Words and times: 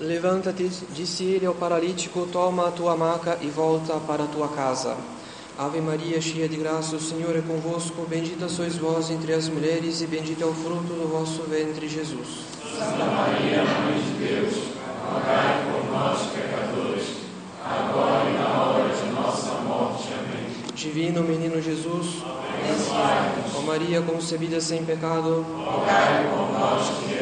Levanta-te, 0.00 0.70
disse 0.94 1.24
ele 1.24 1.44
ao 1.44 1.54
paralítico, 1.54 2.26
toma 2.30 2.68
a 2.68 2.70
tua 2.70 2.96
maca 2.96 3.36
e 3.42 3.48
volta 3.48 3.94
para 3.94 4.24
a 4.24 4.26
tua 4.28 4.46
casa. 4.48 4.96
Ave 5.58 5.80
Maria, 5.80 6.20
cheia 6.20 6.48
de 6.48 6.56
graça, 6.56 6.94
o 6.94 7.00
Senhor 7.00 7.34
é 7.34 7.40
convosco, 7.40 8.06
bendita 8.08 8.48
sois 8.48 8.76
vós 8.76 9.10
entre 9.10 9.32
as 9.32 9.48
mulheres 9.48 10.00
e 10.00 10.06
bendito 10.06 10.40
é 10.40 10.46
o 10.46 10.54
fruto 10.54 10.92
do 10.92 11.08
vosso 11.08 11.42
ventre, 11.42 11.88
Jesus. 11.88 12.28
Santa 12.78 13.04
Maria, 13.06 13.64
Mãe 13.64 14.00
de 14.00 14.24
Deus, 14.24 14.54
rogai 15.04 15.64
por 15.64 15.90
nós, 15.90 16.28
pecadores, 16.30 17.16
agora 17.64 18.30
e 18.30 18.34
na 18.34 18.62
hora 18.62 18.88
de 18.94 19.10
nossa 19.10 19.50
morte. 19.62 20.08
Amém. 20.12 20.74
Divino 20.76 21.24
Menino 21.24 21.60
Jesus, 21.60 22.22
ó 22.22 23.62
Maria 23.62 24.00
concebida 24.00 24.60
sem 24.60 24.84
pecado, 24.84 25.44
rogai 25.56 26.28
por 26.30 26.52
nós 26.56 26.88
que. 27.00 27.17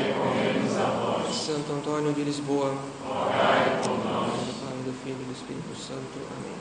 Santo 1.46 1.72
Antônio 1.74 2.12
de 2.12 2.24
Lisboa, 2.24 2.74
rogai 3.06 3.80
por 3.80 4.04
nós. 4.04 4.32
do 4.32 4.52
Pai, 4.60 4.76
do 4.84 4.92
Filho 5.04 5.16
e 5.20 5.24
do 5.26 5.32
Espírito 5.32 5.76
Santo. 5.78 6.18
Amém. 6.36 6.56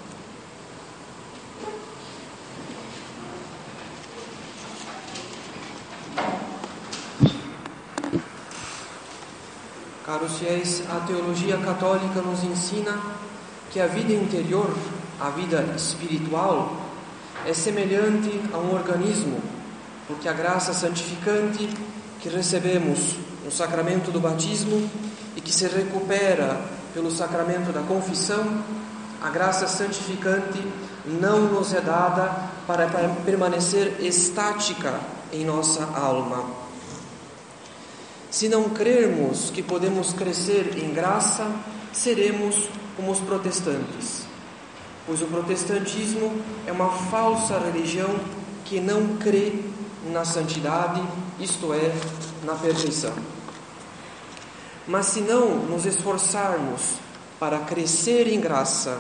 Caros 10.05 10.37
fiéis, 10.37 10.83
a 10.87 10.99
teologia 10.99 11.57
católica 11.57 12.21
nos 12.21 12.43
ensina 12.43 13.01
que 13.71 13.79
a 13.79 13.87
vida 13.87 14.13
interior, 14.13 14.71
a 15.19 15.31
vida 15.31 15.65
espiritual, 15.75 16.91
é 17.43 17.55
semelhante 17.55 18.39
a 18.53 18.59
um 18.59 18.75
organismo, 18.75 19.41
porque 20.07 20.29
a 20.29 20.33
graça 20.33 20.75
santificante 20.75 21.67
que 22.21 22.29
recebemos 22.29 23.25
no 23.45 23.51
sacramento 23.51 24.11
do 24.11 24.19
batismo 24.19 24.89
e 25.35 25.41
que 25.41 25.53
se 25.53 25.67
recupera 25.67 26.59
pelo 26.95 27.11
sacramento 27.11 27.71
da 27.71 27.81
confissão, 27.81 28.43
a 29.21 29.29
graça 29.29 29.67
santificante 29.67 30.59
não 31.05 31.41
nos 31.41 31.71
é 31.71 31.79
dada 31.79 32.49
para 32.65 32.87
permanecer 33.23 33.97
estática 33.99 34.99
em 35.31 35.45
nossa 35.45 35.83
alma. 35.95 36.43
Se 38.31 38.49
não 38.49 38.69
crermos 38.69 39.51
que 39.51 39.61
podemos 39.61 40.11
crescer 40.11 40.77
em 40.83 40.91
graça, 40.91 41.47
seremos 41.93 42.67
como 42.95 43.11
os 43.11 43.19
protestantes, 43.19 44.25
pois 45.05 45.21
o 45.21 45.25
protestantismo 45.27 46.33
é 46.65 46.71
uma 46.71 46.89
falsa 46.89 47.59
religião 47.59 48.09
que 48.65 48.79
não 48.79 49.17
crê 49.17 49.61
na 50.11 50.25
santidade, 50.25 51.01
isto 51.39 51.73
é, 51.73 51.93
na 52.43 52.55
perfeição. 52.55 53.34
Mas 54.87 55.07
se 55.07 55.21
não 55.21 55.55
nos 55.55 55.85
esforçarmos 55.85 56.95
para 57.39 57.59
crescer 57.59 58.27
em 58.27 58.39
graça, 58.39 58.99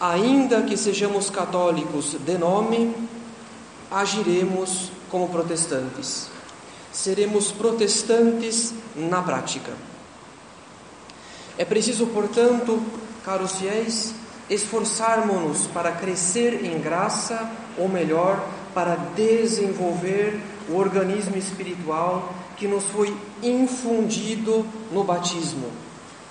ainda 0.00 0.62
que 0.62 0.76
sejamos 0.76 1.30
católicos 1.30 2.16
de 2.24 2.38
nome, 2.38 2.94
agiremos 3.90 4.90
como 5.10 5.28
protestantes 5.28 6.34
seremos 6.94 7.50
protestantes 7.50 8.72
na 8.94 9.20
prática. 9.20 9.72
É 11.58 11.64
preciso, 11.64 12.06
portanto, 12.06 12.80
caros 13.24 13.56
fiéis, 13.56 14.14
esforçarmos-nos 14.48 15.66
para 15.66 15.90
crescer 15.92 16.64
em 16.64 16.80
graça, 16.80 17.50
ou 17.76 17.88
melhor, 17.88 18.42
para 18.72 18.94
desenvolver 18.94 20.40
o 20.68 20.76
organismo 20.76 21.36
espiritual 21.36 22.34
que 22.56 22.66
nos 22.66 22.84
foi 22.84 23.14
infundido 23.42 24.66
no 24.92 25.04
batismo, 25.04 25.70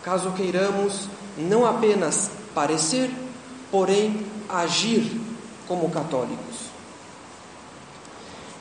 caso 0.01 0.31
queiramos 0.31 1.07
não 1.37 1.65
apenas 1.65 2.31
parecer, 2.53 3.09
porém 3.71 4.25
agir 4.49 5.19
como 5.67 5.89
católicos. 5.89 6.73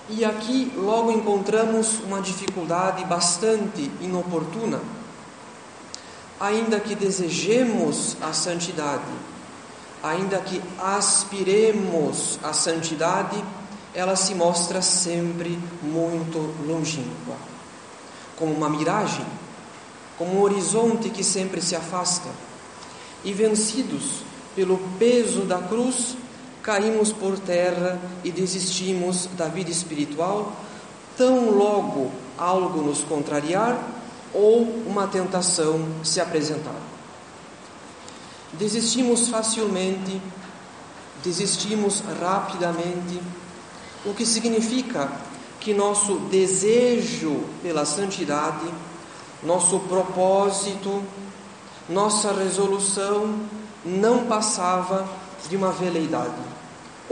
E 0.09 0.25
aqui 0.25 0.73
logo 0.77 1.11
encontramos 1.11 2.01
uma 2.01 2.21
dificuldade 2.21 3.05
bastante 3.05 3.91
inoportuna. 4.01 4.81
Ainda 6.41 6.81
que 6.81 6.95
desejemos 6.95 8.17
a 8.21 8.33
santidade, 8.33 9.13
ainda 10.03 10.39
que 10.39 10.61
aspiremos 10.79 12.39
a 12.43 12.53
santidade, 12.53 13.43
ela 13.95 14.17
se 14.17 14.35
mostra 14.35 14.81
sempre 14.81 15.59
muito 15.83 16.39
longínqua, 16.67 17.37
como 18.37 18.53
uma 18.53 18.69
miragem, 18.69 19.27
como 20.17 20.39
um 20.39 20.43
horizonte 20.43 21.11
que 21.11 21.23
sempre 21.23 21.61
se 21.61 21.77
afasta. 21.77 22.29
E 23.25 23.33
vencidos 23.33 24.23
pelo 24.57 24.79
peso 24.99 25.43
da 25.43 25.59
cruz, 25.59 26.17
caímos 26.63 27.13
por 27.13 27.39
terra 27.39 28.01
e 28.25 28.31
desistimos 28.31 29.27
da 29.37 29.47
vida 29.47 29.71
espiritual, 29.71 30.53
tão 31.17 31.51
logo 31.51 32.11
algo 32.39 32.83
nos 32.83 33.01
contrariar 33.03 33.79
ou 34.33 34.63
uma 34.87 35.07
tentação 35.07 35.87
se 36.03 36.21
apresentar. 36.21 36.81
Desistimos 38.55 39.29
facilmente, 39.29 40.21
desistimos 41.23 42.03
rapidamente, 42.21 43.21
o 44.05 44.15
que 44.15 44.27
significa 44.27 45.11
que 45.61 45.73
nosso 45.73 46.17
desejo 46.31 47.45
pela 47.63 47.85
santidade, 47.85 48.67
nosso 49.43 49.79
propósito, 49.81 51.03
nossa 51.89 52.33
resolução 52.33 53.39
não 53.85 54.27
passava 54.27 55.09
de 55.49 55.57
uma 55.57 55.71
veleidade 55.71 56.53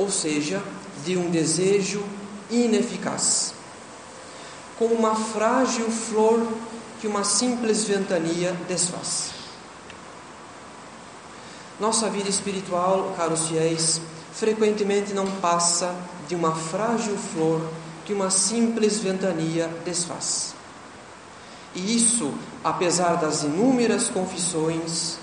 ou 0.00 0.10
seja, 0.10 0.62
de 1.04 1.16
um 1.16 1.30
desejo 1.30 2.02
ineficaz, 2.50 3.52
como 4.78 4.94
uma 4.94 5.14
frágil 5.14 5.90
flor 5.90 6.46
que 7.00 7.06
uma 7.06 7.22
simples 7.22 7.84
ventania 7.84 8.56
desfaz. 8.66 9.32
Nossa 11.78 12.08
vida 12.08 12.30
espiritual, 12.30 13.14
caros 13.16 13.48
fiéis, 13.48 14.00
frequentemente 14.32 15.12
não 15.12 15.26
passa 15.26 15.94
de 16.28 16.34
uma 16.34 16.54
frágil 16.54 17.16
flor 17.16 17.62
que 18.04 18.12
uma 18.12 18.30
simples 18.30 18.98
ventania 18.98 19.68
desfaz. 19.84 20.54
E 21.74 21.96
isso, 21.96 22.32
apesar 22.64 23.14
das 23.16 23.42
inúmeras 23.42 24.08
confissões, 24.08 25.18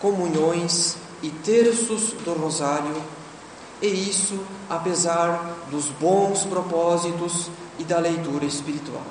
comunhões 0.00 0.96
e 1.22 1.30
terços 1.30 2.12
do 2.24 2.32
rosário 2.34 3.02
e 3.82 4.08
isso 4.08 4.38
apesar 4.68 5.56
dos 5.70 5.86
bons 5.86 6.44
propósitos 6.44 7.50
e 7.78 7.84
da 7.84 7.98
leitura 7.98 8.44
espiritual. 8.44 9.02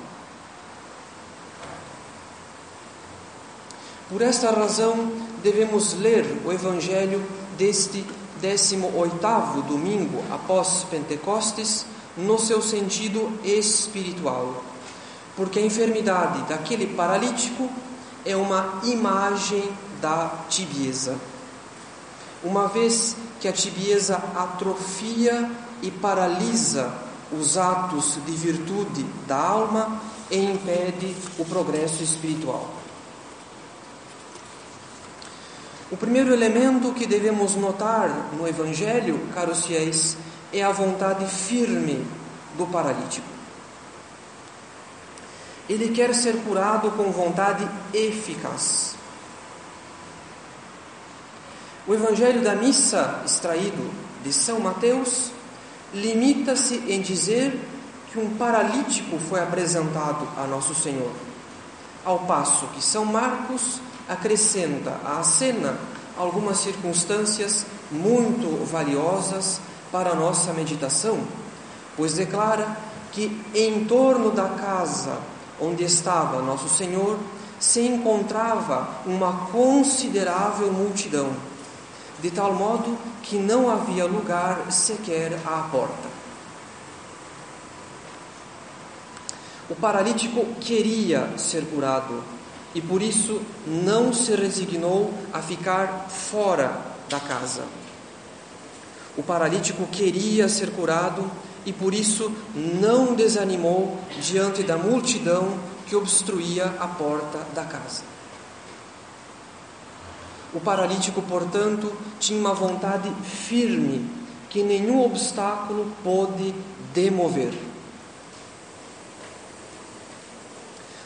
Por 4.09 4.21
esta 4.21 4.51
razão, 4.51 5.11
devemos 5.41 5.93
ler 5.93 6.25
o 6.45 6.51
Evangelho 6.51 7.23
deste 7.57 8.05
18º 8.43 9.63
domingo 9.65 10.21
após 10.29 10.83
Pentecostes 10.91 11.85
no 12.17 12.37
seu 12.37 12.61
sentido 12.61 13.31
espiritual, 13.43 14.61
porque 15.35 15.59
a 15.59 15.65
enfermidade 15.65 16.41
daquele 16.49 16.87
paralítico 16.87 17.69
é 18.25 18.35
uma 18.35 18.81
imagem 18.83 19.63
da 20.01 20.29
tibieza. 20.49 21.17
Uma 22.43 22.67
vez 22.67 23.15
que 23.39 23.47
a 23.47 23.53
tibieza 23.53 24.21
atrofia 24.35 25.49
e 25.81 25.89
paralisa 25.89 26.93
os 27.31 27.57
atos 27.57 28.19
de 28.25 28.31
virtude 28.33 29.03
da 29.25 29.37
alma 29.37 30.01
e 30.29 30.37
impede 30.37 31.15
o 31.39 31.45
progresso 31.45 32.03
espiritual. 32.03 32.82
O 35.93 35.95
primeiro 35.95 36.33
elemento 36.33 36.91
que 36.91 37.05
devemos 37.05 37.55
notar 37.55 38.09
no 38.35 38.47
Evangelho, 38.47 39.27
caros 39.31 39.63
fiéis, 39.63 40.17
é 40.51 40.63
a 40.63 40.71
vontade 40.71 41.23
firme 41.27 42.03
do 42.57 42.65
paralítico. 42.65 43.27
Ele 45.69 45.89
quer 45.89 46.15
ser 46.15 46.37
curado 46.37 46.89
com 46.97 47.11
vontade 47.11 47.69
eficaz. 47.93 48.95
O 51.85 51.93
Evangelho 51.93 52.41
da 52.41 52.55
Missa, 52.55 53.21
extraído 53.23 53.91
de 54.23 54.33
São 54.33 54.59
Mateus, 54.59 55.29
limita-se 55.93 56.77
em 56.87 57.01
dizer 57.01 57.69
que 58.11 58.17
um 58.17 58.35
paralítico 58.35 59.19
foi 59.19 59.41
apresentado 59.41 60.27
a 60.37 60.47
Nosso 60.47 60.73
Senhor, 60.73 61.11
ao 62.03 62.17
passo 62.25 62.65
que 62.69 62.83
São 62.83 63.05
Marcos 63.05 63.79
acrescenta 64.07 64.99
à 65.05 65.23
cena 65.23 65.77
algumas 66.17 66.57
circunstâncias 66.57 67.65
muito 67.91 68.65
valiosas 68.65 69.59
para 69.91 70.11
a 70.11 70.15
nossa 70.15 70.53
meditação, 70.53 71.19
pois 71.95 72.13
declara 72.13 72.77
que 73.11 73.39
em 73.53 73.85
torno 73.85 74.31
da 74.31 74.49
casa 74.49 75.17
onde 75.59 75.83
estava 75.83 76.41
Nosso 76.41 76.67
Senhor 76.67 77.19
se 77.59 77.81
encontrava 77.81 78.87
uma 79.05 79.47
considerável 79.51 80.71
multidão, 80.73 81.31
de 82.21 82.29
tal 82.31 82.53
modo 82.53 82.97
que 83.21 83.37
não 83.37 83.69
havia 83.69 84.05
lugar 84.05 84.71
sequer 84.71 85.39
à 85.45 85.69
porta. 85.71 86.13
O 89.69 89.75
paralítico 89.75 90.45
queria 90.59 91.37
ser 91.37 91.63
curado 91.65 92.21
e 92.75 92.81
por 92.81 93.01
isso 93.01 93.41
não 93.67 94.13
se 94.13 94.35
resignou 94.35 95.13
a 95.31 95.41
ficar 95.41 96.07
fora 96.09 96.81
da 97.09 97.19
casa. 97.19 97.63
O 99.15 99.21
paralítico 99.21 99.85
queria 99.87 100.49
ser 100.49 100.71
curado 100.71 101.29
e 101.65 101.71
por 101.71 101.93
isso 101.93 102.31
não 102.55 103.13
desanimou 103.13 103.97
diante 104.19 104.63
da 104.63 104.77
multidão 104.77 105.57
que 105.85 105.95
obstruía 105.95 106.73
a 106.79 106.87
porta 106.87 107.39
da 107.53 107.63
casa. 107.63 108.03
O 110.53 110.59
paralítico, 110.59 111.21
portanto, 111.21 111.91
tinha 112.19 112.39
uma 112.39 112.53
vontade 112.53 113.11
firme 113.23 114.07
que 114.49 114.61
nenhum 114.61 115.03
obstáculo 115.03 115.91
pôde 116.03 116.53
demover. 116.93 117.53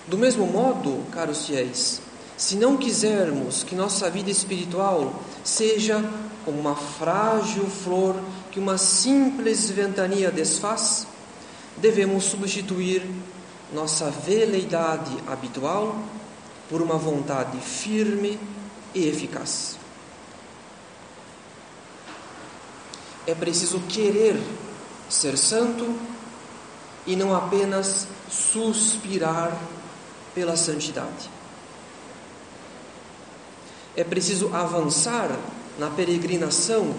Do 0.07 0.17
mesmo 0.17 0.47
modo, 0.47 1.03
caros 1.11 1.45
fiéis, 1.45 2.01
se 2.37 2.55
não 2.55 2.77
quisermos 2.77 3.63
que 3.63 3.75
nossa 3.75 4.09
vida 4.09 4.31
espiritual 4.31 5.21
seja 5.43 6.01
como 6.45 6.59
uma 6.59 6.75
frágil 6.75 7.65
flor 7.65 8.15
que 8.49 8.59
uma 8.59 8.77
simples 8.77 9.69
ventania 9.69 10.31
desfaz, 10.31 11.05
devemos 11.75 12.23
substituir 12.23 13.05
nossa 13.73 14.09
veleidade 14.09 15.11
habitual 15.27 16.01
por 16.69 16.81
uma 16.81 16.95
vontade 16.95 17.57
firme 17.59 18.39
e 18.95 19.07
eficaz. 19.07 19.77
É 23.25 23.35
preciso 23.35 23.81
querer 23.89 24.41
ser 25.09 25.37
santo 25.37 25.97
e 27.05 27.15
não 27.15 27.35
apenas 27.35 28.07
suspirar 28.29 29.57
pela 30.37 30.55
santidade. 30.55 31.31
É 33.95 34.03
preciso 34.03 34.53
avançar 34.53 35.35
na 35.79 35.89
peregrinação 35.89 36.93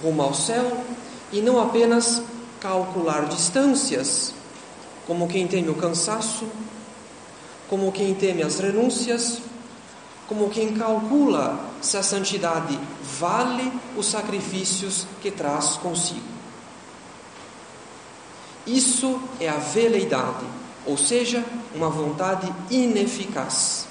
rumo 0.00 0.22
ao 0.22 0.32
céu 0.32 0.84
e 1.32 1.40
não 1.40 1.60
apenas 1.60 2.22
calcular 2.60 3.24
distâncias, 3.24 4.32
como 5.08 5.26
quem 5.26 5.48
teme 5.48 5.70
o 5.70 5.74
cansaço, 5.74 6.46
como 7.68 7.90
quem 7.90 8.14
teme 8.14 8.44
as 8.44 8.60
renúncias, 8.60 9.40
como 10.28 10.48
quem 10.48 10.74
calcula 10.74 11.68
se 11.82 11.96
a 11.96 12.02
santidade 12.02 12.78
vale 13.18 13.72
os 13.96 14.06
sacrifícios 14.06 15.04
que 15.20 15.32
traz 15.32 15.70
consigo. 15.78 16.32
Isso 18.64 19.20
é 19.40 19.48
a 19.48 19.56
veleidade, 19.56 20.46
ou 20.86 20.96
seja, 20.96 21.44
uma 21.74 21.88
vontade 21.88 22.52
ineficaz 22.70 23.86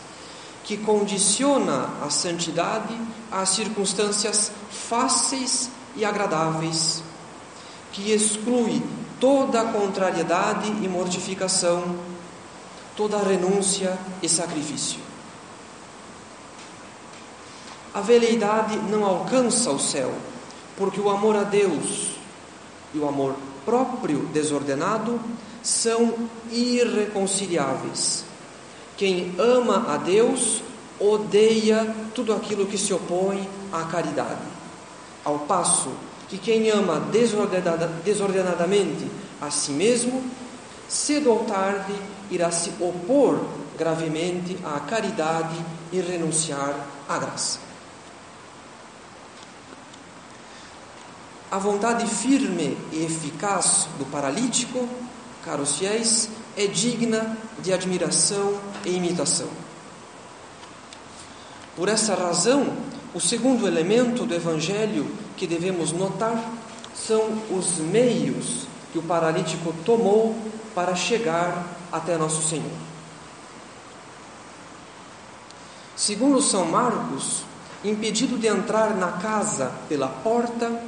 que 0.63 0.77
condiciona 0.77 1.89
a 2.01 2.09
santidade 2.09 2.95
às 3.31 3.49
circunstâncias 3.49 4.51
fáceis 4.69 5.69
e 5.95 6.05
agradáveis, 6.05 7.03
que 7.91 8.11
exclui 8.11 8.81
toda 9.19 9.65
contrariedade 9.65 10.69
e 10.81 10.87
mortificação, 10.87 11.95
toda 12.95 13.17
renúncia 13.17 13.97
e 14.21 14.29
sacrifício. 14.29 14.99
A 17.93 18.01
veleidade 18.01 18.77
não 18.89 19.05
alcança 19.05 19.69
o 19.69 19.79
céu, 19.79 20.13
porque 20.77 20.99
o 20.99 21.09
amor 21.09 21.35
a 21.35 21.43
Deus 21.43 22.15
e 22.93 22.97
o 22.97 23.07
amor 23.07 23.35
próprio 23.65 24.25
desordenado 24.33 25.19
são 25.63 26.13
irreconciliáveis. 26.51 28.25
Quem 28.97 29.33
ama 29.39 29.93
a 29.93 29.97
Deus 29.97 30.61
odeia 30.99 31.95
tudo 32.13 32.33
aquilo 32.33 32.65
que 32.65 32.77
se 32.77 32.93
opõe 32.93 33.47
à 33.71 33.83
caridade. 33.85 34.41
Ao 35.23 35.39
passo 35.39 35.89
que 36.29 36.37
quem 36.37 36.69
ama 36.69 36.99
desordenada, 36.99 37.87
desordenadamente 38.03 39.07
a 39.41 39.49
si 39.49 39.71
mesmo, 39.71 40.23
cedo 40.87 41.31
ou 41.31 41.45
tarde 41.45 41.93
irá 42.29 42.51
se 42.51 42.71
opor 42.79 43.39
gravemente 43.77 44.57
à 44.63 44.79
caridade 44.81 45.55
e 45.91 45.99
renunciar 45.99 46.75
à 47.07 47.17
graça. 47.17 47.59
A 51.51 51.57
vontade 51.57 52.07
firme 52.07 52.77
e 52.91 53.03
eficaz 53.03 53.87
do 53.99 54.05
paralítico, 54.05 54.87
caros 55.43 55.77
fiéis, 55.77 56.29
é 56.55 56.67
digna 56.67 57.37
de 57.59 57.73
admiração 57.73 58.59
e 58.85 58.91
imitação. 58.91 59.47
Por 61.75 61.89
essa 61.89 62.15
razão, 62.15 62.77
o 63.13 63.19
segundo 63.19 63.67
elemento 63.67 64.25
do 64.25 64.33
Evangelho 64.33 65.07
que 65.35 65.47
devemos 65.47 65.91
notar 65.91 66.37
são 66.95 67.41
os 67.49 67.77
meios 67.79 68.67
que 68.91 68.99
o 68.99 69.03
paralítico 69.03 69.73
tomou 69.83 70.35
para 70.75 70.95
chegar 70.95 71.65
até 71.91 72.17
Nosso 72.17 72.47
Senhor. 72.47 72.71
Segundo 75.95 76.41
São 76.41 76.65
Marcos, 76.65 77.43
impedido 77.83 78.37
de 78.37 78.47
entrar 78.47 78.95
na 78.95 79.13
casa 79.13 79.71
pela 79.89 80.07
porta, 80.07 80.83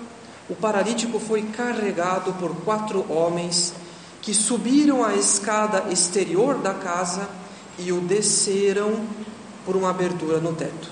o 0.49 0.55
paralítico 0.55 1.19
foi 1.19 1.41
carregado 1.43 2.33
por 2.33 2.55
quatro 2.63 3.05
homens 3.11 3.73
que 4.25 4.33
subiram 4.33 5.06
a 5.06 5.13
escada 5.13 5.92
exterior 5.92 6.57
da 6.57 6.74
casa 6.74 7.30
e 7.77 7.92
o 7.92 8.01
desceram 8.01 9.06
por 9.63 9.75
uma 9.75 9.92
abertura 9.92 10.39
no 10.39 10.51
teto. 10.51 10.89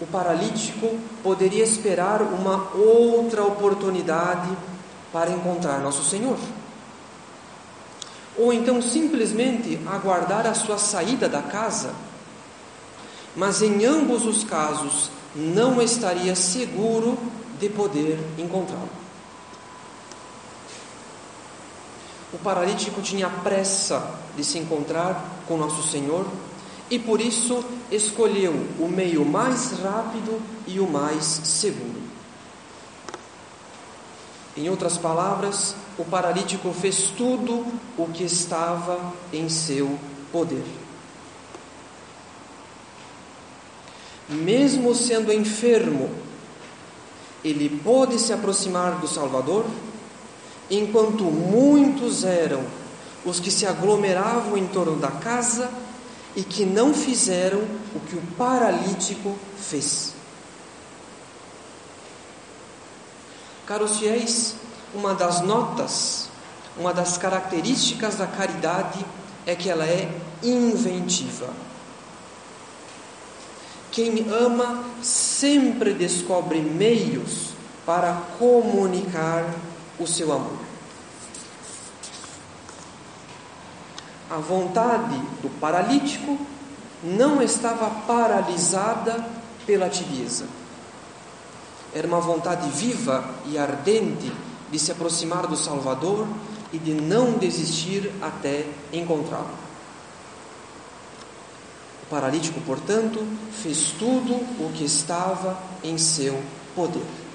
O 0.00 0.06
paralítico 0.06 0.98
poderia 1.22 1.62
esperar 1.62 2.22
uma 2.22 2.74
outra 2.74 3.44
oportunidade 3.44 4.48
para 5.12 5.30
encontrar 5.30 5.78
Nosso 5.80 6.08
Senhor. 6.08 6.38
Ou 8.38 8.54
então 8.54 8.80
simplesmente 8.80 9.78
aguardar 9.86 10.46
a 10.46 10.54
sua 10.54 10.78
saída 10.78 11.28
da 11.28 11.42
casa. 11.42 11.92
Mas 13.36 13.60
em 13.60 13.84
ambos 13.84 14.24
os 14.24 14.42
casos 14.42 15.10
não 15.36 15.82
estaria 15.82 16.34
seguro 16.34 17.18
de 17.60 17.68
poder 17.68 18.18
encontrá-lo. 18.38 18.99
O 22.32 22.38
paralítico 22.38 23.02
tinha 23.02 23.28
pressa 23.28 24.14
de 24.36 24.44
se 24.44 24.58
encontrar 24.58 25.42
com 25.46 25.56
Nosso 25.56 25.82
Senhor 25.88 26.26
e 26.88 26.98
por 26.98 27.20
isso 27.20 27.64
escolheu 27.90 28.52
o 28.78 28.88
meio 28.88 29.24
mais 29.24 29.72
rápido 29.80 30.40
e 30.66 30.78
o 30.80 30.88
mais 30.88 31.24
seguro. 31.24 32.00
Em 34.56 34.68
outras 34.68 34.96
palavras, 34.96 35.74
o 35.96 36.04
paralítico 36.04 36.72
fez 36.72 37.12
tudo 37.16 37.64
o 37.96 38.06
que 38.06 38.24
estava 38.24 39.12
em 39.32 39.48
seu 39.48 39.98
poder. 40.32 40.64
Mesmo 44.28 44.94
sendo 44.94 45.32
enfermo, 45.32 46.10
ele 47.44 47.80
pôde 47.82 48.18
se 48.18 48.32
aproximar 48.32 49.00
do 49.00 49.08
Salvador 49.08 49.64
enquanto 50.70 51.24
muitos 51.24 52.24
eram 52.24 52.62
os 53.24 53.40
que 53.40 53.50
se 53.50 53.66
aglomeravam 53.66 54.56
em 54.56 54.66
torno 54.66 54.96
da 54.96 55.10
casa 55.10 55.70
e 56.36 56.42
que 56.42 56.64
não 56.64 56.94
fizeram 56.94 57.60
o 57.94 58.00
que 58.00 58.16
o 58.16 58.22
paralítico 58.38 59.36
fez. 59.58 60.14
Caros 63.66 63.98
fiéis, 63.98 64.54
uma 64.94 65.14
das 65.14 65.40
notas, 65.42 66.28
uma 66.76 66.92
das 66.94 67.18
características 67.18 68.16
da 68.16 68.26
caridade 68.26 69.04
é 69.46 69.54
que 69.54 69.68
ela 69.68 69.84
é 69.84 70.08
inventiva. 70.42 71.48
Quem 73.92 74.26
ama 74.30 74.84
sempre 75.02 75.92
descobre 75.92 76.60
meios 76.60 77.50
para 77.84 78.12
comunicar 78.38 79.52
o 80.00 80.06
seu 80.06 80.32
amor. 80.32 80.58
A 84.30 84.36
vontade 84.36 85.16
do 85.42 85.50
paralítico 85.60 86.38
não 87.02 87.42
estava 87.42 87.90
paralisada 88.06 89.24
pela 89.66 89.88
tibieza. 89.88 90.46
Era 91.94 92.06
uma 92.06 92.20
vontade 92.20 92.68
viva 92.70 93.24
e 93.46 93.58
ardente 93.58 94.32
de 94.70 94.78
se 94.78 94.92
aproximar 94.92 95.46
do 95.46 95.56
Salvador 95.56 96.26
e 96.72 96.78
de 96.78 96.94
não 96.94 97.32
desistir 97.32 98.12
até 98.22 98.66
encontrá-lo. 98.92 99.50
O 102.04 102.06
paralítico, 102.06 102.60
portanto, 102.60 103.26
fez 103.62 103.92
tudo 103.98 104.34
o 104.34 104.72
que 104.74 104.84
estava 104.84 105.58
em 105.82 105.98
seu 105.98 106.40
poder. 106.74 107.29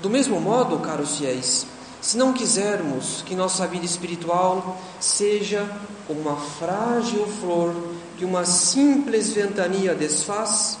Do 0.00 0.08
mesmo 0.08 0.40
modo, 0.40 0.78
caros 0.78 1.18
fiéis, 1.18 1.66
se 2.00 2.16
não 2.16 2.32
quisermos 2.32 3.22
que 3.26 3.34
nossa 3.34 3.66
vida 3.66 3.84
espiritual 3.84 4.80
seja 4.98 5.68
como 6.06 6.20
uma 6.20 6.36
frágil 6.36 7.26
flor 7.26 7.74
que 8.16 8.24
uma 8.24 8.44
simples 8.44 9.32
ventania 9.32 9.94
desfaz, 9.94 10.78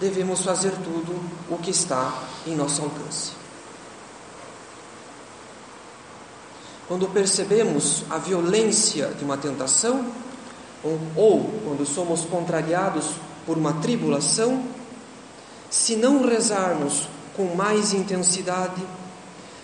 devemos 0.00 0.42
fazer 0.42 0.72
tudo 0.72 1.18
o 1.50 1.58
que 1.58 1.70
está 1.70 2.22
em 2.46 2.54
nosso 2.54 2.82
alcance. 2.82 3.32
Quando 6.88 7.08
percebemos 7.08 8.04
a 8.08 8.16
violência 8.16 9.08
de 9.08 9.24
uma 9.24 9.36
tentação, 9.36 10.06
ou 11.16 11.50
quando 11.64 11.84
somos 11.84 12.24
contrariados 12.24 13.10
por 13.44 13.58
uma 13.58 13.74
tribulação, 13.74 14.62
se 15.68 15.96
não 15.96 16.24
rezarmos 16.24 17.08
com 17.36 17.54
mais 17.54 17.92
intensidade, 17.92 18.82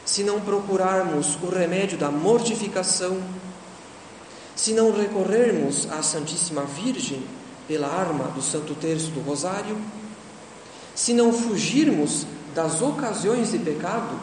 se 0.05 0.23
não 0.23 0.41
procurarmos 0.41 1.39
o 1.43 1.49
remédio 1.49 1.97
da 1.97 2.11
mortificação, 2.11 3.19
se 4.55 4.75
não 4.75 4.93
recorrermos 4.93 5.91
à 5.91 6.03
Santíssima 6.03 6.63
Virgem 6.65 7.25
pela 7.67 7.89
arma 7.89 8.25
do 8.25 8.43
Santo 8.43 8.75
Terço 8.75 9.11
do 9.11 9.21
Rosário, 9.21 9.79
se 10.95 11.15
não 11.15 11.33
fugirmos 11.33 12.27
das 12.55 12.83
ocasiões 12.83 13.53
de 13.53 13.59
pecado, 13.59 14.21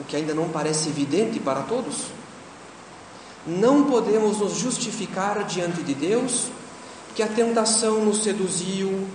o 0.00 0.04
que 0.04 0.16
ainda 0.16 0.34
não 0.34 0.48
parece 0.48 0.88
evidente 0.88 1.38
para 1.38 1.62
todos, 1.62 2.06
não 3.46 3.84
podemos 3.84 4.38
nos 4.38 4.54
justificar 4.58 5.44
diante 5.44 5.82
de 5.82 5.94
Deus 5.94 6.48
que 7.14 7.22
a 7.22 7.28
tentação 7.28 8.04
nos 8.04 8.22
seduziu 8.22 9.06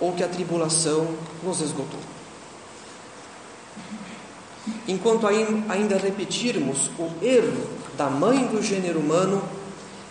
ou 0.00 0.12
que 0.12 0.24
a 0.24 0.28
tribulação 0.28 1.06
nos 1.42 1.60
esgotou. 1.60 2.00
Enquanto 4.86 5.26
ainda 5.26 5.96
repetirmos 5.98 6.90
o 6.98 7.10
erro 7.20 7.66
da 7.96 8.08
mãe 8.08 8.46
do 8.46 8.62
gênero 8.62 9.00
humano, 9.00 9.42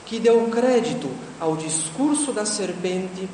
que 0.06 0.20
deu 0.20 0.46
crédito 0.50 1.10
ao 1.39 1.56
discurso 1.56 2.34
da 2.34 2.46
serpente, 2.46 3.30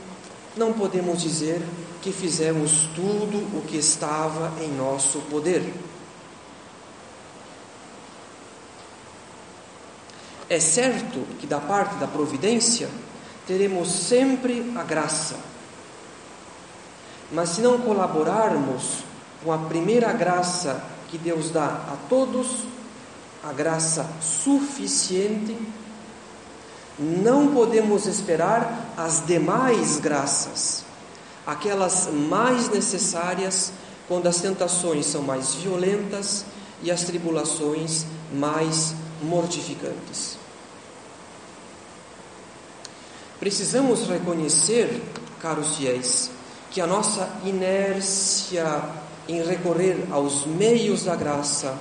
não 0.55 0.73
podemos 0.73 1.21
dizer 1.21 1.61
que 2.01 2.11
fizemos 2.11 2.87
tudo 2.95 3.37
o 3.57 3.63
que 3.67 3.77
estava 3.77 4.53
em 4.63 4.71
nosso 4.75 5.19
poder. 5.21 5.73
É 10.49 10.59
certo 10.59 11.19
que 11.39 11.47
da 11.47 11.59
parte 11.59 11.95
da 11.95 12.07
providência 12.07 12.89
teremos 13.45 13.89
sempre 13.89 14.71
a 14.75 14.83
graça. 14.83 15.35
Mas 17.31 17.49
se 17.49 17.61
não 17.61 17.79
colaborarmos 17.79 19.03
com 19.43 19.51
a 19.51 19.57
primeira 19.57 20.11
graça 20.13 20.83
que 21.07 21.17
Deus 21.17 21.51
dá 21.51 21.65
a 21.65 21.97
todos, 22.09 22.65
a 23.43 23.53
graça 23.53 24.09
suficiente, 24.21 25.57
não 26.99 27.53
podemos 27.53 28.05
esperar 28.05 28.93
as 28.97 29.25
demais 29.25 29.99
graças, 29.99 30.83
aquelas 31.45 32.07
mais 32.11 32.69
necessárias 32.69 33.71
quando 34.07 34.27
as 34.27 34.41
tentações 34.41 35.05
são 35.05 35.21
mais 35.21 35.53
violentas 35.55 36.45
e 36.81 36.89
as 36.89 37.03
tribulações 37.03 38.05
mais 38.33 38.93
mortificantes. 39.21 40.37
Precisamos 43.39 44.07
reconhecer, 44.07 45.01
caros 45.39 45.77
fiéis, 45.77 46.31
que 46.71 46.81
a 46.81 46.87
nossa 46.87 47.29
inércia 47.45 48.83
em 49.27 49.43
recorrer 49.43 50.07
aos 50.11 50.45
meios 50.45 51.03
da 51.03 51.15
graça, 51.15 51.77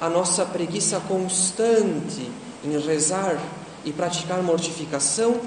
a 0.00 0.08
nossa 0.08 0.44
preguiça 0.44 1.00
constante 1.00 2.30
em 2.64 2.78
rezar 2.78 3.38
e 3.84 3.92
praticar 3.92 4.42
mortificação, 4.42 5.40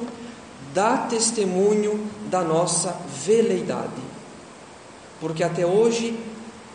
dá 0.73 0.97
testemunho 0.97 2.07
da 2.29 2.41
nossa 2.41 2.95
veleidade. 3.25 4.01
Porque 5.19 5.43
até 5.43 5.65
hoje, 5.65 6.17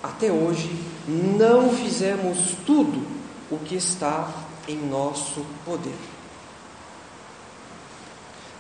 até 0.03 0.31
hoje, 0.31 0.71
não 1.09 1.71
fizemos 1.71 2.57
tudo 2.65 3.07
o 3.51 3.59
que 3.59 3.77
está 3.77 4.29
em 4.69 4.77
nosso 4.77 5.45
poder. 5.65 5.95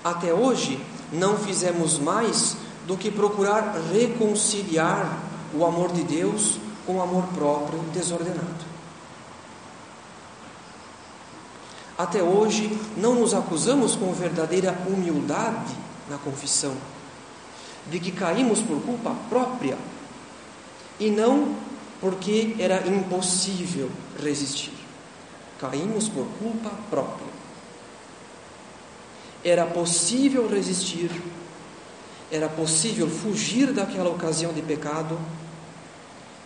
Até 0.04 0.32
hoje, 0.32 0.80
não 1.12 1.36
fizemos 1.36 1.98
mais 1.98 2.56
do 2.86 2.96
que 2.96 3.10
procurar 3.10 3.74
reconciliar 3.92 5.25
o 5.56 5.64
amor 5.64 5.92
de 5.92 6.02
Deus 6.02 6.58
com 6.84 6.96
o 6.96 7.02
amor 7.02 7.24
próprio 7.34 7.80
desordenado. 7.92 8.76
Até 11.98 12.22
hoje, 12.22 12.78
não 12.96 13.14
nos 13.14 13.32
acusamos 13.32 13.96
com 13.96 14.12
verdadeira 14.12 14.76
humildade 14.86 15.74
na 16.10 16.18
confissão, 16.18 16.76
de 17.90 17.98
que 17.98 18.12
caímos 18.12 18.60
por 18.60 18.80
culpa 18.82 19.16
própria 19.30 19.78
e 21.00 21.10
não 21.10 21.56
porque 22.00 22.54
era 22.58 22.86
impossível 22.86 23.90
resistir. 24.22 24.74
Caímos 25.58 26.08
por 26.08 26.26
culpa 26.38 26.70
própria. 26.90 27.34
Era 29.42 29.64
possível 29.64 30.46
resistir, 30.48 31.10
era 32.30 32.48
possível 32.48 33.08
fugir 33.08 33.72
daquela 33.72 34.10
ocasião 34.10 34.52
de 34.52 34.60
pecado, 34.60 35.18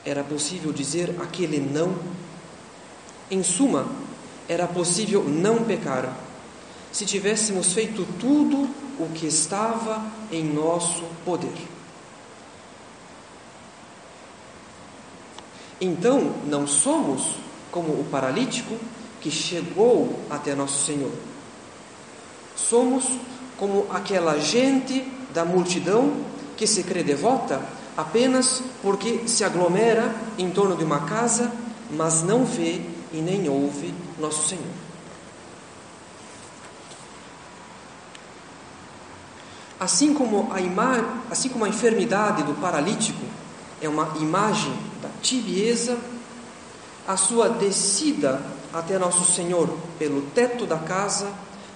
era 0.05 0.25
possível 0.25 0.73
dizer 0.73 1.15
aquele 1.21 1.61
não. 1.61 1.95
Em 3.31 3.43
suma, 3.43 3.87
era 4.49 4.67
possível 4.67 5.23
não 5.25 5.65
pecar 5.65 6.17
se 6.93 7.07
tivéssemos 7.07 7.73
feito 7.73 8.05
tudo 8.19 8.69
o 8.99 9.09
que 9.15 9.27
estava 9.27 10.05
em 10.33 10.43
nosso 10.43 11.05
poder. 11.25 11.55
Então, 15.81 16.35
não 16.47 16.67
somos 16.67 17.37
como 17.71 17.93
o 17.93 18.05
paralítico 18.11 18.77
que 19.21 19.31
chegou 19.31 20.19
até 20.29 20.55
nosso 20.55 20.85
Senhor. 20.85 21.13
Somos 22.57 23.05
como 23.57 23.87
aquela 23.91 24.39
gente 24.39 25.01
da 25.33 25.45
multidão 25.45 26.25
que 26.57 26.67
se 26.67 26.83
crê 26.83 27.03
devota 27.03 27.63
apenas 27.97 28.63
porque 28.83 29.27
se 29.27 29.45
aglomera 29.45 30.15
em 30.39 30.51
torno 30.51 30.77
de 30.77 30.85
uma 30.85 31.01
casa, 31.01 31.53
mas 31.91 32.23
não 32.23 32.45
vê 32.45 32.81
e 33.13 33.21
nem 33.21 33.49
ouve 33.49 33.95
nosso 34.19 34.49
Senhor. 34.49 34.65
Assim 39.79 40.13
como 40.13 40.53
a, 40.53 40.61
ima 40.61 41.23
assim 41.31 41.49
como 41.49 41.65
a 41.65 41.69
enfermidade 41.69 42.43
do 42.43 42.53
paralítico 42.61 43.25
é 43.81 43.89
uma 43.89 44.13
imagem 44.21 44.75
da 45.01 45.09
tibieza, 45.23 45.99
a 47.09 47.17
sua 47.17 47.49
descida 47.49 48.43
até 48.73 48.99
nosso 48.99 49.25
Senhor 49.33 49.69
pelo 49.99 50.23
teto 50.35 50.67
da 50.67 50.77
casa 50.77 51.33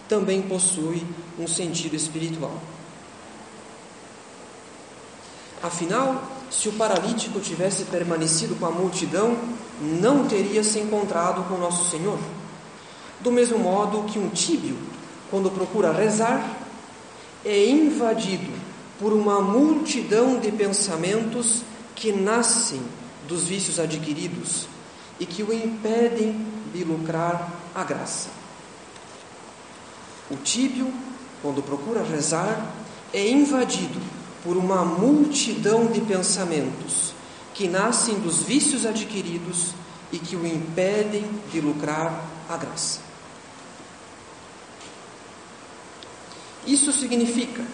também 0.08 0.42
possui 0.42 1.04
um 1.38 1.48
sentido 1.48 1.96
espiritual. 1.96 2.60
Afinal, 5.64 6.22
se 6.50 6.68
o 6.68 6.72
paralítico 6.72 7.40
tivesse 7.40 7.84
permanecido 7.84 8.54
com 8.54 8.66
a 8.66 8.70
multidão, 8.70 9.34
não 9.80 10.28
teria 10.28 10.62
se 10.62 10.78
encontrado 10.78 11.42
com 11.48 11.56
nosso 11.56 11.90
Senhor. 11.90 12.18
Do 13.20 13.32
mesmo 13.32 13.58
modo 13.58 14.02
que 14.02 14.18
um 14.18 14.28
tíbio, 14.28 14.76
quando 15.30 15.50
procura 15.50 15.90
rezar, 15.90 16.54
é 17.42 17.64
invadido 17.66 18.52
por 18.98 19.14
uma 19.14 19.40
multidão 19.40 20.38
de 20.38 20.52
pensamentos 20.52 21.62
que 21.94 22.12
nascem 22.12 22.82
dos 23.26 23.44
vícios 23.44 23.78
adquiridos 23.78 24.68
e 25.18 25.24
que 25.24 25.42
o 25.42 25.50
impedem 25.50 26.46
de 26.74 26.84
lucrar 26.84 27.50
a 27.74 27.82
graça. 27.82 28.28
O 30.30 30.36
tíbio, 30.36 30.92
quando 31.40 31.62
procura 31.62 32.02
rezar, 32.02 32.70
é 33.14 33.26
invadido 33.26 33.98
por 34.44 34.56
uma 34.56 34.84
multidão 34.84 35.86
de 35.86 36.02
pensamentos 36.02 37.14
que 37.54 37.66
nascem 37.66 38.20
dos 38.20 38.42
vícios 38.42 38.84
adquiridos 38.84 39.72
e 40.12 40.18
que 40.18 40.36
o 40.36 40.46
impedem 40.46 41.24
de 41.50 41.60
lucrar 41.60 42.22
a 42.48 42.56
graça. 42.56 43.00
Isso 46.66 46.92
significa 46.92 47.64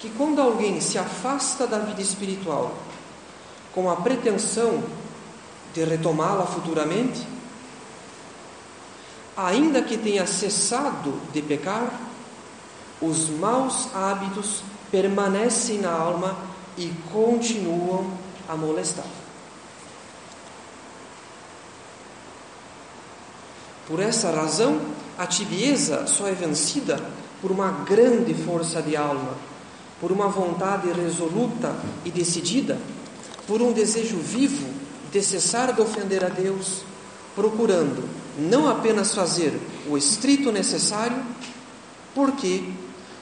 que 0.00 0.08
quando 0.10 0.40
alguém 0.40 0.80
se 0.80 0.96
afasta 0.96 1.66
da 1.66 1.78
vida 1.78 2.00
espiritual 2.00 2.76
com 3.72 3.90
a 3.90 3.96
pretensão 3.96 4.82
de 5.72 5.84
retomá-la 5.84 6.46
futuramente? 6.46 7.26
Ainda 9.36 9.82
que 9.82 9.96
tenha 9.96 10.26
cessado 10.26 11.18
de 11.32 11.40
pecar, 11.40 12.00
os 13.00 13.30
maus 13.30 13.88
hábitos 13.94 14.62
permanecem 14.92 15.78
na 15.78 15.90
alma 15.90 16.36
e 16.76 16.92
continuam 17.10 18.12
a 18.46 18.54
molestar. 18.54 19.06
Por 23.88 24.00
essa 24.00 24.30
razão, 24.30 24.80
a 25.18 25.26
tibieza 25.26 26.06
só 26.06 26.28
é 26.28 26.32
vencida 26.32 27.00
por 27.40 27.50
uma 27.50 27.70
grande 27.84 28.34
força 28.34 28.80
de 28.80 28.94
alma, 28.94 29.34
por 30.00 30.12
uma 30.12 30.28
vontade 30.28 30.92
resoluta 30.92 31.74
e 32.04 32.10
decidida, 32.10 32.78
por 33.46 33.60
um 33.60 33.72
desejo 33.72 34.18
vivo 34.18 34.68
de 35.10 35.22
cessar 35.22 35.72
de 35.72 35.80
ofender 35.80 36.24
a 36.24 36.28
Deus, 36.28 36.84
procurando 37.34 38.08
não 38.38 38.68
apenas 38.68 39.14
fazer 39.14 39.58
o 39.88 39.96
estrito 39.96 40.52
necessário, 40.52 41.22
porque 42.14 42.64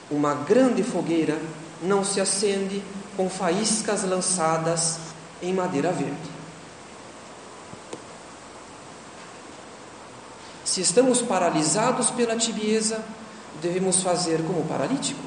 uma 0.09 0.33
grande 0.33 0.83
fogueira 0.83 1.39
não 1.81 2.03
se 2.03 2.21
acende 2.21 2.83
com 3.17 3.29
faíscas 3.29 4.03
lançadas 4.03 4.99
em 5.41 5.53
madeira 5.53 5.91
verde. 5.91 6.41
Se 10.63 10.81
estamos 10.81 11.21
paralisados 11.21 12.11
pela 12.11 12.37
tibieza, 12.37 13.03
devemos 13.61 14.01
fazer 14.01 14.41
como 14.43 14.63
paralítico, 14.65 15.19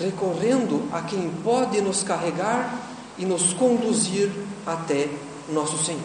recorrendo 0.00 0.88
a 0.92 1.02
quem 1.02 1.30
pode 1.44 1.80
nos 1.80 2.02
carregar 2.02 2.72
e 3.18 3.26
nos 3.26 3.52
conduzir 3.52 4.30
até 4.64 5.10
nosso 5.48 5.82
Senhor. 5.84 6.02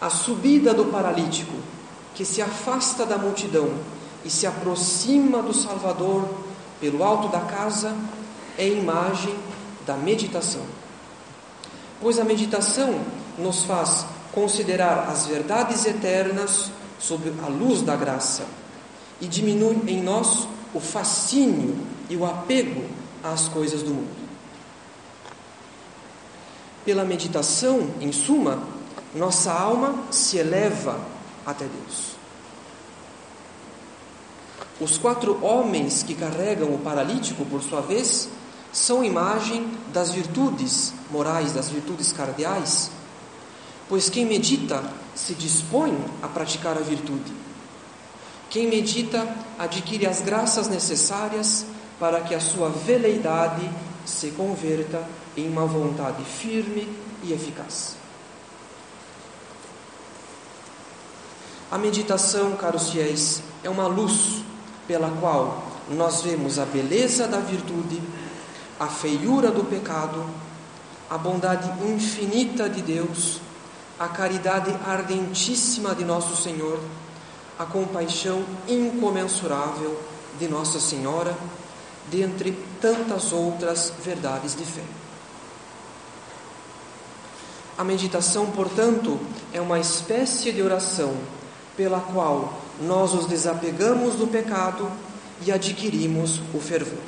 A 0.00 0.10
subida 0.10 0.72
do 0.72 0.86
paralítico, 0.86 1.54
que 2.14 2.24
se 2.24 2.40
afasta 2.42 3.04
da 3.04 3.16
multidão 3.18 3.70
e 4.24 4.30
se 4.30 4.46
aproxima 4.46 5.42
do 5.42 5.52
Salvador 5.52 6.28
pelo 6.80 7.02
alto 7.02 7.28
da 7.28 7.40
casa, 7.40 7.96
é 8.58 8.68
imagem 8.68 9.34
da 9.86 9.96
meditação. 9.96 10.62
Pois 12.00 12.18
a 12.18 12.24
meditação 12.24 13.00
nos 13.38 13.64
faz 13.64 14.04
considerar 14.32 15.08
as 15.08 15.26
verdades 15.26 15.84
eternas 15.84 16.70
sob 16.98 17.32
a 17.42 17.48
luz 17.48 17.82
da 17.82 17.96
graça 17.96 18.44
e 19.20 19.26
diminui 19.26 19.80
em 19.86 20.02
nós 20.02 20.48
o 20.74 20.80
fascínio 20.80 21.76
e 22.08 22.16
o 22.16 22.24
apego 22.24 22.84
às 23.22 23.48
coisas 23.48 23.82
do 23.82 23.90
mundo. 23.90 24.22
Pela 26.84 27.04
meditação, 27.04 27.88
em 28.00 28.10
suma, 28.10 28.60
nossa 29.14 29.52
alma 29.52 29.94
se 30.10 30.38
eleva 30.38 30.98
até 31.46 31.66
Deus. 31.66 32.21
Os 34.82 34.98
quatro 34.98 35.42
homens 35.44 36.02
que 36.02 36.14
carregam 36.14 36.74
o 36.74 36.78
paralítico, 36.78 37.44
por 37.46 37.62
sua 37.62 37.80
vez, 37.80 38.28
são 38.72 39.04
imagem 39.04 39.66
das 39.92 40.10
virtudes 40.10 40.92
morais, 41.10 41.52
das 41.52 41.68
virtudes 41.68 42.12
cardeais 42.12 42.90
Pois 43.92 44.08
quem 44.08 44.24
medita 44.24 44.82
se 45.14 45.34
dispõe 45.34 45.94
a 46.22 46.26
praticar 46.26 46.78
a 46.78 46.80
virtude. 46.80 47.30
Quem 48.48 48.66
medita 48.66 49.28
adquire 49.58 50.06
as 50.06 50.22
graças 50.22 50.66
necessárias 50.66 51.66
para 52.00 52.22
que 52.22 52.34
a 52.34 52.40
sua 52.40 52.70
veleidade 52.70 53.68
se 54.06 54.30
converta 54.30 55.06
em 55.36 55.46
uma 55.46 55.66
vontade 55.66 56.24
firme 56.24 56.88
e 57.22 57.34
eficaz. 57.34 57.96
A 61.70 61.76
meditação, 61.76 62.56
caros 62.56 62.88
fiéis, 62.88 63.42
é 63.62 63.68
uma 63.68 63.86
luz 63.86 64.42
pela 64.86 65.10
qual 65.20 65.62
nós 65.90 66.22
vemos 66.22 66.58
a 66.58 66.64
beleza 66.64 67.26
da 67.26 67.38
virtude, 67.38 68.00
a 68.78 68.86
feiura 68.86 69.50
do 69.50 69.64
pecado, 69.64 70.24
a 71.10 71.18
bondade 71.18 71.70
infinita 71.86 72.68
de 72.68 72.82
Deus 72.82 73.40
a 74.02 74.08
caridade 74.08 74.74
ardentíssima 74.84 75.94
de 75.94 76.04
Nosso 76.04 76.34
Senhor, 76.34 76.80
a 77.56 77.64
compaixão 77.64 78.44
incomensurável 78.66 79.96
de 80.40 80.48
Nossa 80.48 80.80
Senhora, 80.80 81.36
dentre 82.10 82.50
tantas 82.80 83.32
outras 83.32 83.92
verdades 84.04 84.56
de 84.56 84.64
fé. 84.64 84.82
A 87.78 87.84
meditação, 87.84 88.50
portanto, 88.50 89.20
é 89.52 89.60
uma 89.60 89.78
espécie 89.78 90.50
de 90.50 90.60
oração 90.60 91.14
pela 91.76 92.00
qual 92.00 92.60
nós 92.86 93.14
os 93.14 93.26
desapegamos 93.26 94.16
do 94.16 94.26
pecado 94.26 94.90
e 95.44 95.52
adquirimos 95.52 96.40
o 96.52 96.60
fervor. 96.60 96.98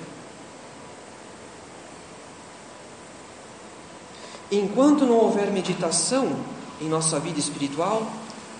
Enquanto 4.50 5.04
não 5.04 5.16
houver 5.16 5.50
meditação, 5.50 6.36
em 6.80 6.88
nossa 6.88 7.18
vida 7.18 7.40
espiritual, 7.40 8.06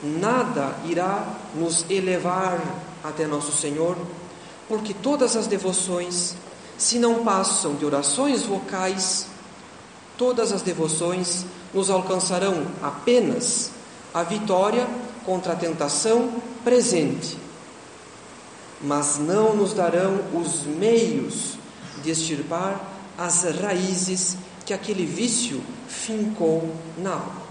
nada 0.03 0.75
irá 0.85 1.25
nos 1.55 1.85
elevar 1.89 2.61
até 3.03 3.27
nosso 3.27 3.53
Senhor, 3.53 3.97
porque 4.69 4.95
todas 4.95 5.37
as 5.37 5.47
devoções, 5.47 6.35
se 6.77 6.99
não 6.99 7.23
passam 7.23 7.75
de 7.75 7.85
orações 7.85 8.43
vocais, 8.43 9.27
todas 10.17 10.53
as 10.53 10.63
devoções 10.63 11.45
nos 11.73 11.91
alcançarão 11.91 12.67
apenas 12.83 13.71
a 14.13 14.23
vitória 14.23 14.87
contra 15.25 15.53
a 15.53 15.57
tentação 15.57 16.31
presente, 16.65 17.39
mas 18.81 19.19
não 19.19 19.55
nos 19.55 19.75
darão 19.75 20.21
os 20.35 20.65
meios 20.65 21.57
de 22.03 22.11
extirpar 22.11 22.81
as 23.17 23.45
raízes 23.45 24.37
que 24.65 24.75
aquele 24.75 25.07
vício 25.07 25.63
fincou 25.87 26.75
na 26.99 27.13
alma. 27.13 27.45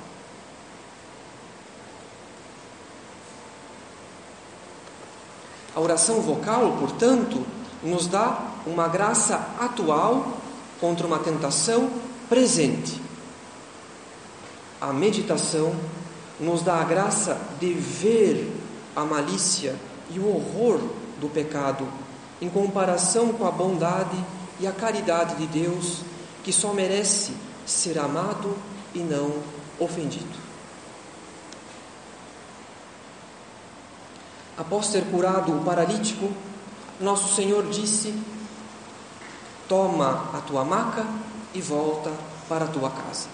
A 5.76 5.80
oração 5.80 6.22
vocal, 6.22 6.78
portanto, 6.80 7.44
nos 7.82 8.06
dá 8.06 8.40
uma 8.66 8.88
graça 8.88 9.36
atual 9.60 10.38
contra 10.80 11.08
uma 11.08 11.20
tentação 11.20 11.90
presente. 12.30 13.02
A 14.80 14.94
meditação 14.94 15.74
nos 16.40 16.62
dá 16.62 16.76
a 16.76 16.84
graça 16.84 17.40
de 17.60 17.74
ver 17.74 18.63
a 18.96 19.04
malícia 19.04 19.76
e 20.10 20.20
o 20.20 20.28
horror 20.28 20.80
do 21.20 21.30
pecado 21.30 21.88
em 22.42 22.50
comparação 22.50 23.32
com 23.32 23.48
a 23.48 23.52
bondade 23.52 24.18
e 24.60 24.68
a 24.68 24.72
caridade 24.72 25.36
de 25.36 25.48
Deus, 25.48 26.02
que 26.44 26.52
só 26.52 26.74
merece 26.74 27.34
ser 27.66 27.98
amado 27.98 28.58
e 28.94 29.00
não 29.00 29.42
ofendido. 29.80 30.44
Após 34.58 34.90
ter 34.90 35.06
curado 35.06 35.56
o 35.56 35.64
paralítico, 35.64 36.32
nosso 37.00 37.34
Senhor 37.34 37.70
disse: 37.70 38.14
Toma 39.68 40.30
a 40.34 40.42
tua 40.42 40.64
maca 40.64 41.06
e 41.54 41.62
volta 41.62 42.12
para 42.48 42.66
a 42.66 42.68
tua 42.68 42.90
casa. 42.90 43.30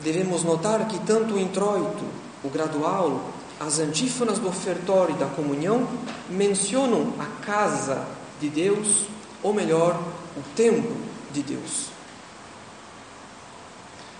Devemos 0.00 0.44
notar 0.44 0.86
que 0.86 0.98
tanto 1.00 1.34
o 1.34 1.40
introito, 1.40 2.04
o 2.44 2.50
gradual, 2.50 3.30
as 3.58 3.78
antífonas 3.78 4.38
do 4.38 4.48
ofertório 4.48 5.14
e 5.14 5.18
da 5.18 5.26
comunhão 5.26 5.88
mencionam 6.28 7.14
a 7.18 7.24
casa 7.44 8.06
de 8.38 8.50
Deus, 8.50 9.06
ou 9.42 9.54
melhor, 9.54 9.98
o 10.36 10.42
templo 10.54 10.94
de 11.32 11.42
Deus. 11.42 11.86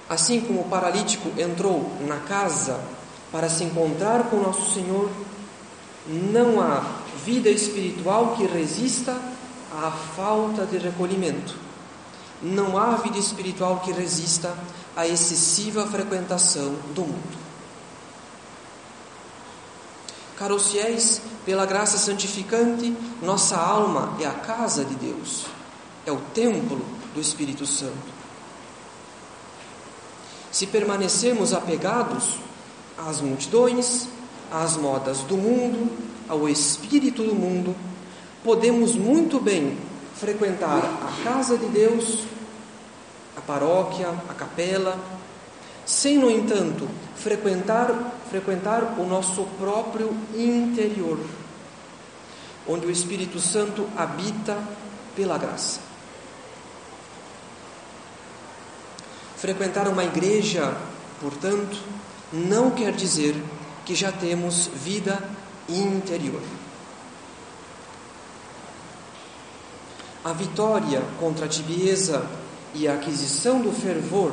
Assim 0.09 0.41
como 0.41 0.63
o 0.63 0.69
paralítico 0.69 1.31
entrou 1.39 1.91
na 2.07 2.19
casa 2.21 2.81
para 3.31 3.49
se 3.49 3.65
encontrar 3.65 4.25
com 4.25 4.37
nosso 4.37 4.73
Senhor, 4.73 5.11
não 6.07 6.61
há 6.61 6.85
vida 7.25 7.51
espiritual 7.51 8.35
que 8.37 8.47
resista 8.47 9.17
à 9.73 9.91
falta 9.91 10.65
de 10.65 10.79
recolhimento. 10.79 11.57
Não 12.43 12.79
há 12.79 12.97
vida 12.97 13.19
espiritual 13.19 13.81
que 13.81 13.93
resista 13.93 14.55
à 14.95 15.07
excessiva 15.07 15.87
frequentação 15.87 16.75
do 16.95 17.03
mundo. 17.03 17.44
Caros 20.39 20.69
fiéis, 20.69 21.23
pela 21.45 21.65
graça 21.65 21.97
santificante, 21.99 22.95
nossa 23.23 23.57
alma 23.57 24.17
é 24.21 24.27
a 24.27 24.33
casa 24.33 24.85
de 24.85 24.95
Deus, 24.95 25.47
é 26.05 26.13
o 26.13 26.19
templo 26.35 26.85
do 27.15 27.21
Espírito 27.21 27.65
Santo. 27.67 28.15
Se 30.51 30.67
permanecermos 30.67 31.53
apegados 31.53 32.39
às 32.99 33.21
multidões, 33.21 34.09
às 34.51 34.77
modas 34.77 35.19
do 35.21 35.37
mundo, 35.37 35.91
ao 36.29 36.49
espírito 36.49 37.23
do 37.23 37.35
mundo, 37.35 37.75
podemos 38.43 38.95
muito 38.95 39.41
bem 39.41 39.77
frequentar 40.15 40.79
a 40.79 41.25
casa 41.25 41.59
de 41.59 41.67
Deus 41.67 42.25
paróquia, 43.47 44.09
a 44.29 44.35
capela, 44.35 44.99
sem, 45.87 46.19
no 46.19 46.31
entanto, 46.31 46.89
frequentar, 47.17 47.89
frequentar 48.31 48.99
o 48.99 49.07
nosso 49.07 49.45
próprio 49.59 50.17
interior, 50.35 51.19
onde 52.67 52.87
o 52.87 52.91
Espírito 52.91 53.39
Santo 53.39 53.87
habita 53.97 54.59
pela 55.15 55.39
graça. 55.39 55.81
Frequentar 59.37 59.89
uma 59.89 60.05
igreja, 60.05 60.75
portanto, 61.21 61.79
não 62.33 62.71
quer 62.71 62.93
dizer 62.93 63.35
que 63.85 63.95
já 63.95 64.11
temos 64.11 64.69
vida 64.69 65.23
interior. 65.69 66.41
A 70.25 70.33
vitória 70.33 71.03
contra 71.21 71.45
a 71.45 71.49
tibieza 71.49 72.27
e 72.73 72.89
a 72.89 72.95
aquisição 72.95 73.61
do 73.61 73.71
fervor 73.71 74.33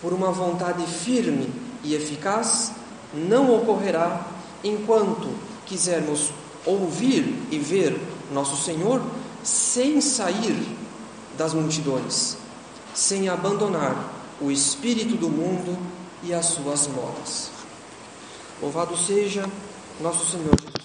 por 0.00 0.12
uma 0.12 0.30
vontade 0.30 0.86
firme 0.86 1.50
e 1.82 1.94
eficaz 1.94 2.72
não 3.12 3.54
ocorrerá 3.54 4.26
enquanto 4.62 5.28
quisermos 5.66 6.30
ouvir 6.64 7.46
e 7.50 7.58
ver 7.58 7.98
nosso 8.32 8.62
Senhor 8.62 9.02
sem 9.42 10.00
sair 10.00 10.76
das 11.36 11.54
multidões, 11.54 12.36
sem 12.94 13.28
abandonar 13.28 14.12
o 14.40 14.50
espírito 14.50 15.16
do 15.16 15.28
mundo 15.28 15.78
e 16.22 16.34
as 16.34 16.46
suas 16.46 16.86
modas. 16.88 17.50
Louvado 18.60 18.96
seja 18.96 19.48
nosso 20.00 20.26
Senhor 20.30 20.54
Jesus. 20.60 20.77